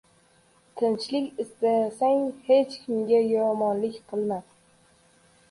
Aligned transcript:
—Tinchlik 0.81 1.27
istasang, 1.43 2.23
hech 2.49 2.79
kimga 2.87 3.21
yomonlik 3.35 4.01
qilma. 4.09 4.41